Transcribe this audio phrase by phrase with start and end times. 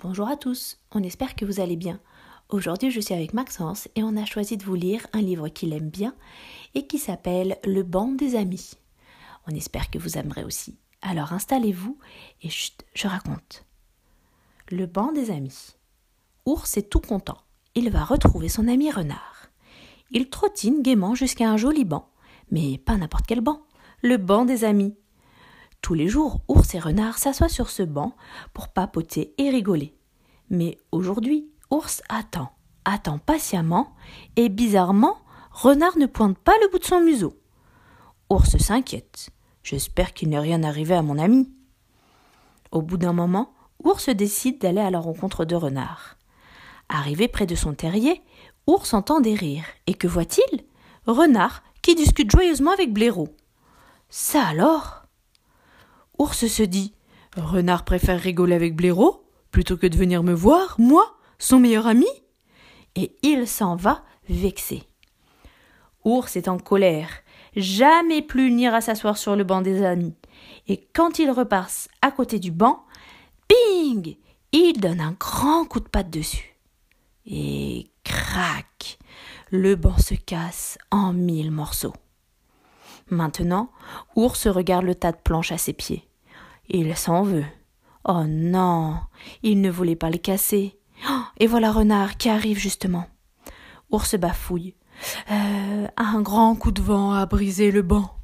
[0.00, 2.00] Bonjour à tous, on espère que vous allez bien.
[2.48, 5.72] Aujourd'hui je suis avec Maxence et on a choisi de vous lire un livre qu'il
[5.72, 6.14] aime bien
[6.74, 8.72] et qui s'appelle Le banc des amis.
[9.46, 10.76] On espère que vous aimerez aussi.
[11.00, 11.96] Alors installez-vous
[12.42, 13.64] et chut, je raconte.
[14.70, 15.76] Le banc des amis.
[16.44, 17.38] Ours est tout content.
[17.74, 19.48] Il va retrouver son ami renard.
[20.10, 22.10] Il trottine gaiement jusqu'à un joli banc,
[22.50, 23.62] mais pas n'importe quel banc,
[24.02, 24.96] le banc des amis.
[25.84, 28.16] Tous les jours, ours et renard s'assoient sur ce banc
[28.54, 29.94] pour papoter et rigoler.
[30.48, 32.52] Mais aujourd'hui, ours attend,
[32.86, 33.94] attend patiemment,
[34.36, 35.18] et bizarrement,
[35.50, 37.38] renard ne pointe pas le bout de son museau.
[38.30, 39.28] Ours s'inquiète.
[39.62, 41.52] J'espère qu'il n'est rien arrivé à mon ami.
[42.70, 43.52] Au bout d'un moment,
[43.84, 46.16] ours décide d'aller à la rencontre de renard.
[46.88, 48.22] Arrivé près de son terrier,
[48.66, 49.66] ours entend des rires.
[49.86, 50.64] Et que voit-il?
[51.06, 53.28] Renard qui discute joyeusement avec blaireau.
[54.08, 55.03] Ça alors?
[56.18, 56.94] Ours se dit
[57.36, 62.08] Renard préfère rigoler avec Blaireau plutôt que de venir me voir, moi, son meilleur ami
[62.96, 64.82] Et il s'en va vexé.
[66.04, 67.08] Ours est en colère.
[67.56, 70.14] Jamais plus n'ira s'asseoir sur le banc des amis.
[70.66, 72.84] Et quand il repasse à côté du banc,
[73.48, 74.16] ping
[74.52, 76.56] Il donne un grand coup de patte dessus.
[77.26, 78.98] Et crac
[79.50, 81.94] Le banc se casse en mille morceaux.
[83.10, 83.70] Maintenant,
[84.16, 86.08] Ours regarde le tas de planches à ses pieds.
[86.68, 87.44] Il s'en veut.
[88.06, 88.98] Oh non,
[89.42, 90.78] il ne voulait pas les casser.
[91.10, 93.06] Oh, et voilà Renard qui arrive justement.
[93.90, 94.74] Ours bafouille.
[95.30, 98.14] Euh, un grand coup de vent a brisé le banc.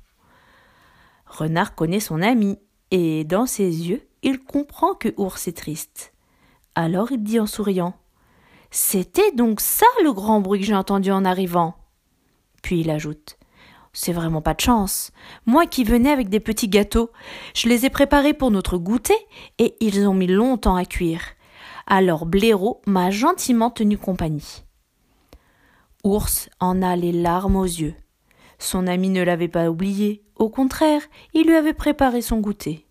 [1.26, 2.58] Renard connaît son ami,
[2.90, 6.12] et dans ses yeux, il comprend que Ours est triste.
[6.74, 7.94] Alors il dit en souriant.
[8.70, 11.74] C'était donc ça le grand bruit que j'ai entendu en arrivant.
[12.62, 13.38] Puis il ajoute.
[13.92, 15.10] C'est vraiment pas de chance.
[15.46, 17.10] Moi qui venais avec des petits gâteaux,
[17.54, 19.16] je les ai préparés pour notre goûter
[19.58, 21.22] et ils ont mis longtemps à cuire.
[21.86, 24.62] Alors Blaireau m'a gentiment tenu compagnie.
[26.04, 27.94] Ours en a les larmes aux yeux.
[28.58, 31.02] Son ami ne l'avait pas oublié, au contraire,
[31.34, 32.86] il lui avait préparé son goûter.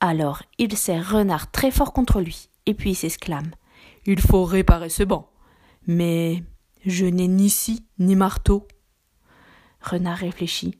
[0.00, 3.50] Alors il serre Renard très fort contre lui, et puis s'exclame.
[4.06, 5.28] Il faut réparer ce banc.
[5.86, 6.42] Mais
[6.86, 8.66] je n'ai ni scie ni marteau.
[9.80, 10.78] Renard réfléchit.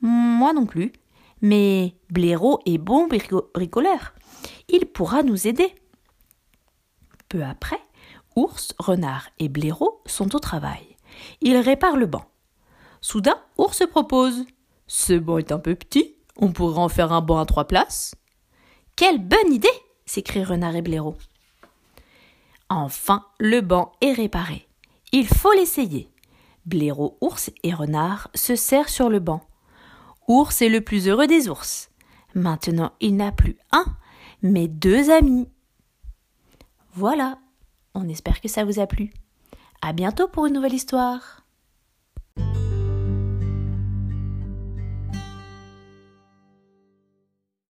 [0.00, 0.92] Moi non plus.
[1.40, 4.14] Mais Blaireau est bon bricoleur.
[4.68, 5.74] Il pourra nous aider.
[7.28, 7.80] Peu après,
[8.36, 10.96] Ours, Renard et Blaireau sont au travail.
[11.40, 12.24] Ils réparent le banc.
[13.00, 14.44] Soudain, Ours propose.
[14.86, 16.16] Ce banc est un peu petit.
[16.36, 18.14] On pourrait en faire un banc à trois places.
[18.96, 19.68] Quelle bonne idée
[20.06, 21.16] s'écrient Renard et Blaireau.
[22.68, 24.66] Enfin, le banc est réparé.
[25.12, 26.08] Il faut l'essayer.
[26.66, 29.42] Blaireau, ours et renard se serrent sur le banc.
[30.28, 31.90] Ours est le plus heureux des ours.
[32.34, 33.84] Maintenant, il n'a plus un,
[34.42, 35.48] mais deux amis.
[36.94, 37.38] Voilà.
[37.94, 39.12] On espère que ça vous a plu.
[39.82, 41.41] À bientôt pour une nouvelle histoire.